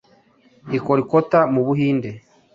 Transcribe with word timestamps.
i 0.77 0.79
Kolkata 0.85 1.39
mu 1.53 1.61
Buhinde 1.67 2.09